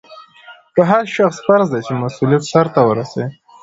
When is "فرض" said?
1.45-1.67